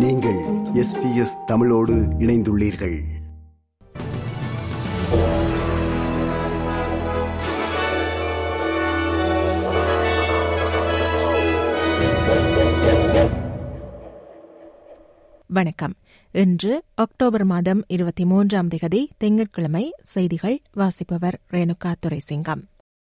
நீங்கள் 0.00 0.38
எஸ்பிஎஸ் 0.74 1.44
தமிழோடு 1.46 1.94
இணைந்துள்ளீர்கள். 1.94 2.98
வணக்கம். 15.46 15.94
இன்று 16.32 16.82
அக்டோபர் 16.94 17.44
மாதம் 17.44 17.84
இருபத்தி 17.86 18.24
மூன்றாம் 18.24 18.68
திகதி 18.68 19.06
திங்கட்கிழமை 19.18 19.94
செய்திகள் 20.02 20.60
வாசிப்பவர் 20.72 21.40
ரேணுகா 21.52 21.94
துரைசிங்கம். 22.06 22.62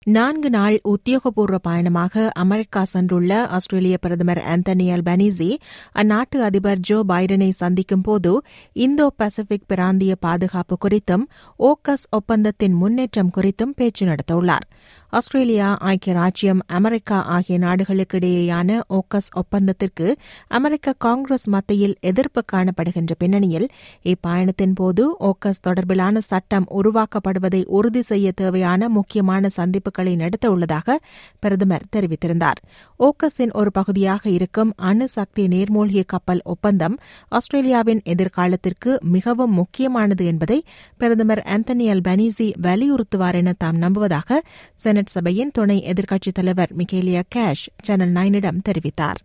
நான்கு 0.08 0.50
நாள் 0.50 0.80
உத்தியோகபூர்வ 0.90 1.58
பயணமாக 1.62 2.32
அமெரிக்கா 2.34 2.86
சென்றுள்ள 2.94 3.32
ஆஸ்திரேலிய 3.48 3.98
பிரதமர் 3.98 4.42
ஆந்தனி 4.50 4.86
அல்பனீசி 4.94 5.48
அந்நாட்டு 5.96 6.38
அதிபர் 6.38 6.80
ஜோ 6.80 7.04
பைடனை 7.08 7.50
சந்திக்கும் 7.50 8.02
போது 8.02 8.32
இந்தோ 8.74 9.08
பசிபிக் 9.16 9.68
பிராந்திய 9.68 10.16
பாதுகாப்பு 10.20 10.78
குறித்தும் 10.86 11.26
ஓக்கஸ் 11.60 12.08
ஒப்பந்தத்தின் 12.10 12.74
முன்னேற்றம் 12.74 13.32
குறித்தும் 13.36 13.74
பேச்சு 13.76 14.06
நடத்தவுள்ளார். 14.06 14.66
ஆஸ்திரேலியா 15.10 15.78
ஐக்கிய 15.80 16.16
ராஜ்யம் 16.16 16.62
அமெரிக்கா 16.68 17.24
ஆகிய 17.26 17.58
நாடுகளுக்கிடையேயான 17.60 18.80
ஓக்கஸ் 18.90 19.30
ஒப்பந்தத்திற்கு 19.34 20.08
அமெரிக்க 20.48 20.94
காங்கிரஸ் 20.98 21.48
மத்தியில் 21.50 21.96
எதிர்ப்பு 22.02 22.44
காணப்படுகின்ற 22.54 23.12
பின்னணியில் 23.18 23.68
இப்பயணத்தின் 24.06 24.76
போது 24.76 25.16
ஓக்கஸ் 25.20 25.64
தொடர்பிலான 25.68 26.18
சட்டம் 26.18 26.68
உருவாக்கப்படுவதை 26.76 27.66
உறுதி 27.66 28.02
செய்ய 28.02 28.32
தேவையான 28.32 28.90
முக்கியமான 28.90 29.50
சந்திப்பு 29.50 29.92
நடத்த 30.04 30.52
உள்ளதாக 30.52 31.00
பிரதமர் 31.40 31.84
தெரிவித்திருந்தார். 31.96 32.60
ஓக்கஸின் 33.00 33.52
ஒரு 33.54 33.72
பகுதியாக 33.72 34.30
இருக்கும் 34.30 34.74
அணுசக்தி 34.76 35.48
நீர்மூழ்கி 35.48 36.04
கப்பல் 36.06 36.42
ஒப்பந்தம் 36.44 36.98
ஆஸ்திரேலியாவின் 37.28 38.02
எதிர்காலத்திற்கு 38.06 39.00
மிகவும் 39.00 39.54
முக்கியமானது 39.54 40.26
என்பதை 40.26 40.64
பிரதமர் 40.98 41.44
ஆந்தனி 41.46 41.86
அல்பனீசி 41.88 42.54
வலியுறுத்துவார் 42.62 43.34
என 43.34 43.54
தாம் 43.58 43.78
நம்புவதாக 43.78 44.42
செனட் 44.74 45.06
சபையின் 45.06 45.52
துணை 45.52 45.84
எதிர்க்கட்சித் 45.84 46.34
தலைவர் 46.34 46.74
மிகேலியா 46.74 47.22
கேஷ் 47.36 47.68
சேனல் 47.84 48.12
நைனிடம் 48.12 48.62
தெரிவித்தார். 48.70 49.16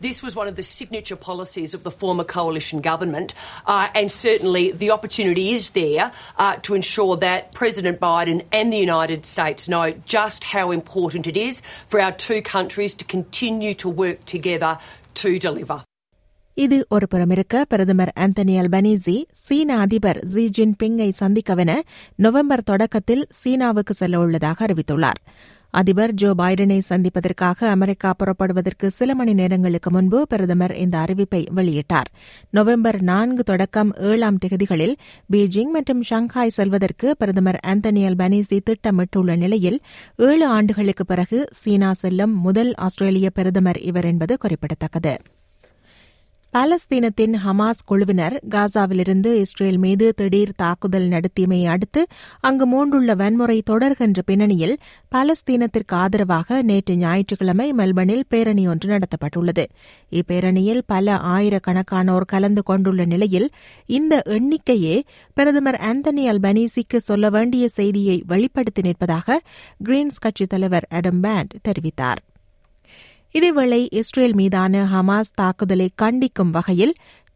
This 0.00 0.20
was 0.20 0.34
one 0.34 0.48
of 0.48 0.56
the 0.56 0.64
signature 0.68 1.14
policies 1.16 1.74
of 1.74 1.82
the 1.84 1.92
former 1.92 2.24
coalition 2.26 2.80
government, 2.82 3.34
uh, 3.66 3.86
and 3.94 4.10
certainly 4.14 4.72
the 4.72 4.90
opportunity 4.90 5.44
is 5.50 5.70
there 5.72 6.06
uh, 6.38 6.56
to 6.58 6.74
ensure 6.74 7.14
that 7.18 7.52
President 7.52 8.00
Biden 8.00 8.38
and 8.52 8.72
the 8.72 8.80
United 8.80 9.24
States 9.26 9.68
know 9.68 9.84
just 10.08 10.42
how 10.54 10.64
important 10.72 11.28
it 11.28 11.36
is 11.38 11.62
for 11.88 12.00
our 12.00 12.14
two 12.18 12.40
countries 12.48 12.94
to 12.94 13.04
continue 13.06 13.74
to 13.74 13.88
work 14.02 14.20
together 14.26 14.72
to 15.14 15.30
deliver. 15.38 15.78
இது 16.56 16.86
ஒரு 16.88 17.06
புறமிருக்க 17.08 17.64
பிரதமர் 17.64 18.12
Anthony 18.20 18.54
Albanese 18.62 19.14
சீன 19.44 19.78
அதிபர் 19.78 20.18
G 20.24 20.44
ஜின்பிங்கை 20.56 21.08
சந்திக்கவென 21.20 21.72
November 22.16 22.62
தொடக்கத்தில் 22.62 23.24
சீனாவுக்கு 23.42 23.94
செல்ல 23.94 24.18
உள்ளதாக 24.18 24.66
அறிவித்துள்ளார் 24.66 25.20
அதிபர் 25.69 26.13
ஜோ 26.13 26.33
பைடனை 26.37 26.77
சந்திப்பதற்காக 26.89 27.69
அமெரிக்கா 27.69 28.13
புறப்படுவதற்கு 28.13 28.91
சில 28.91 29.15
மணி 29.15 29.33
நேரங்களுக்கு 29.33 29.91
முன்பு 29.91 30.27
பிரதமர் 30.27 30.75
இந்த 30.75 30.97
அறிவிப்பை 30.97 31.45
வெளியிட்டார். 31.55 32.09
நவம்பர் 32.49 33.01
நான்கு 33.01 33.43
தொடக்கம் 33.43 33.93
ஏழாம் 33.97 34.37
தேதிகளில் 34.45 34.95
பீஜிங் 35.31 35.71
மற்றும் 35.71 36.03
ஷங்காய் 36.09 36.55
செல்வதற்கு 36.57 37.15
பிரதமர் 37.17 37.59
ஆந்தனி 37.67 38.03
அல்பனீசி 38.09 38.59
திட்டமிட்டுள்ள 38.69 39.37
நிலையில் 39.37 39.79
ஏழு 40.15 40.47
ஆண்டுகளுக்கு 40.47 41.05
பிறகு 41.05 41.47
சீனா 41.51 41.93
செல்லும் 41.93 42.35
முதல் 42.37 42.73
ஆஸ்திரேலிய 42.75 43.29
பிரதமர் 43.29 43.79
இவர் 43.79 44.05
என்பது 44.05 44.37
குறிப்பிடத்தக்கது. 44.37 45.17
பாலஸ்தீனத்தின் 46.53 47.33
ஹமாஸ் 47.45 47.83
குழுவினர் 47.85 48.35
காசாவிலிருந்து 48.49 49.31
இஸ்ரேல் 49.33 49.77
மீது 49.77 50.13
திடீர் 50.15 50.53
தாக்குதல் 50.55 51.07
நடத்தியமை 51.07 51.59
அடுத்து 51.67 52.01
அங்கு 52.39 52.65
மூண்டுள்ள 52.71 53.15
வன்முறை 53.15 53.63
தொடர்கின்ற 53.69 54.19
பின்னணியில் 54.25 54.77
பாலஸ்தீனத்திற்கு 55.15 55.95
ஆதரவாக 55.95 56.61
நேற்று 56.61 56.95
ஞாயிற்றுக்கிழமை 56.95 57.73
மெல்பர்னில் 57.73 58.23
பேரணி 58.29 58.67
ஒன்று 58.67 58.89
நடத்தப்பட்டுள்ளது. 58.89 59.65
இப்பேரணியில் 60.11 60.81
பல 60.85 61.17
ஆயிரக்கணக்கானோர் 61.35 62.25
கலந்து 62.25 62.63
கொண்டுள்ள 62.63 63.05
நிலையில் 63.05 63.49
இந்த 63.85 64.21
எண்ணிக்கையே 64.25 64.95
பிரதமர் 65.33 65.79
ஆந்தனி 65.91 66.25
அல்பனீசிக்கு 66.33 66.97
சொல்ல 66.97 67.29
வேண்டிய 67.29 67.67
செய்தியை 67.69 68.23
வெளிப்படுத்தி 68.27 68.81
நிற்பதாக 68.81 69.39
கிரீன்ஸ் 69.83 70.19
கட்சித் 70.19 70.49
தலைவர் 70.49 70.87
அடம் 70.89 71.19
பேண்ட் 71.19 71.53
தெரிவித்தார். 71.67 72.21
இதேவேளை 73.37 73.79
இஸ்ரேல் 73.91 74.33
மீதான 74.33 74.83
ஹமாஸ் 74.91 75.31
தாக்குதலை 75.35 75.87
கண்டிக்கும் 76.01 76.51
வகையில் 76.51 76.93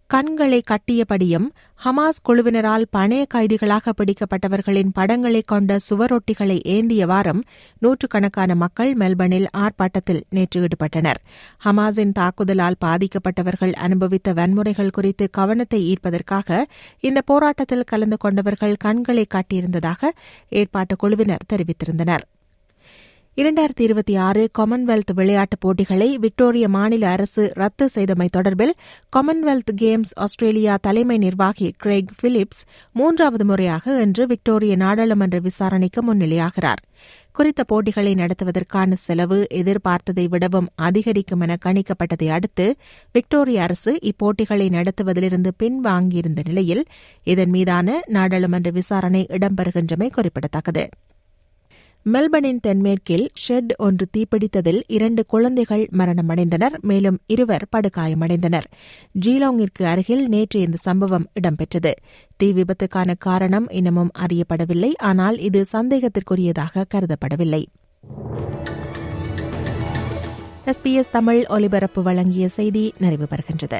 கண்களை 0.10 0.60
கட்டியபடியும் 0.70 1.48
ஹமாஸ் 1.82 2.22
குழுவினரால் 2.28 2.86
பணைய 2.98 3.24
கைதிகளாக 3.34 3.94
பிடிக்கப்பட்டவர்களின் 4.00 4.92
படங்களை 4.94 5.42
கொண்ட 5.42 5.78
சுவரொட்டிகளை 5.90 6.58
ஏந்திய 6.76 7.06
வாரம் 7.06 7.42
நூற்றுக்கணக்கான 7.80 8.56
மக்கள் 8.56 8.92
மெல்பர்னில் 8.96 9.48
ஆர்ப்பாட்டத்தில் 9.58 10.22
நேற்று 10.30 10.62
ஈடுபட்டனர். 10.62 11.22
ஹமாஸின் 11.66 12.18
தாக்குதலால் 12.20 12.82
பாதிக்கப்பட்டவர்கள் 12.86 13.74
அனுபவித்த 13.86 14.34
வன்முறைகள் 14.34 14.90
குறித்து 14.90 15.28
கவனத்தை 15.30 15.82
ஈர்ப்பதற்காக 15.94 16.50
இந்த 17.00 17.22
போராட்டத்தில் 17.22 17.84
கலந்து 17.84 18.18
கொண்டவர்கள் 18.18 18.78
கண்களை 18.80 19.28
காட்டியிருந்ததாக 19.36 20.12
ஏற்பாட்டு 20.50 20.96
குழுவினர் 20.96 21.50
தெரிவித்திருந்தனர். 21.54 22.26
இரண்டாயிரத்தி 23.38 23.82
இருபத்தி 23.82 24.16
ஆறு 24.16 24.50
காமன்வெல்த் 24.60 25.12
விளையாட்டுப் 25.14 25.60
போட்டிகளை 25.60 26.18
விக்டோரிய 26.18 26.70
மாநில 26.70 27.10
அரசு 27.10 27.52
ரத்து 27.54 27.90
செய்தமை 27.96 28.28
தொடர்பில் 28.38 28.74
காமன்வெல்த் 29.16 29.72
கேம்ஸ் 29.82 30.12
ஆஸ்திரேலியா 30.16 30.78
தலைமை 30.82 31.18
நிர்வாகி 31.18 31.74
கிரெக் 31.84 32.12
பிலிப்ஸ் 32.20 32.64
மூன்றாவது 32.92 33.46
முறையாக 33.46 34.02
இன்று 34.02 34.28
விக்டோரிய 34.28 34.76
நாடாளுமன்ற 34.76 35.40
விசாரணைக்கு 35.40 36.02
முன்னிலையாகிறார். 36.02 36.82
குறித்த 37.32 37.64
போட்டிகளை 37.64 38.14
நடத்துவதற்கான 38.14 38.94
செலவு 38.94 39.48
எதிர்பார்த்ததை 39.54 40.26
விடவும் 40.30 40.68
அதிகரிக்கும் 40.76 41.40
என 41.40 41.58
கணிக்கப்பட்டதை 41.66 42.30
அடுத்து 42.30 42.76
விக்டோரிய 43.12 43.62
அரசு 43.62 44.00
இப்போட்டிகளை 44.02 44.70
நடத்துவதிலிருந்து 44.70 45.54
பின்வாங்கியிருந்த 45.64 46.44
நிலையில் 46.44 46.84
இதன் 47.24 47.50
மீதான 47.50 48.02
நாடாளுமன்ற 48.08 48.70
விசாரணை 48.70 49.26
இடம்பெறுகின்றமை 49.30 50.10
குறிப்பிடத்தக்கது. 50.10 50.86
மெல்பர்னின் 52.06 52.60
தென்மேற்கில் 52.68 53.30
ஷெட் 53.34 53.72
ஒன்று 53.78 54.06
தீப்பிடித்ததில் 54.18 54.80
இரண்டு 54.88 55.26
குழந்தைகள் 55.26 55.90
மரணமடைந்தனர் 55.98 56.76
மேலும் 56.82 57.20
இருவர் 57.28 57.66
படுகாயமடைந்தனர். 57.76 58.68
ஜீலாங்கிற்கு 59.26 59.84
அருகில் 59.84 60.28
நேற்று 60.28 60.60
இந்த 60.60 60.78
சம்பவம் 60.78 61.28
இடம்பெற்றது. 61.34 61.92
தீ 62.38 62.54
விபத்துக்கான 62.54 63.16
காரணம் 63.18 63.70
இன்னமும் 63.70 64.12
அறியப்படவில்லை 64.20 64.92
ஆனால் 64.98 65.38
இது 65.40 65.66
சந்தேகத்திற்குரியதாக 65.72 66.86
கருதப்படவில்லை. 66.94 67.64
எஸ்பிஎஸ் 70.66 71.12
தமிழ் 71.12 71.46
ஒலிபரப்பு 71.46 72.04
வழங்கிய 72.04 72.48
செய்தி 72.50 72.94
நிறைவு 73.00 73.28
பெறுகின்றது 73.32 73.80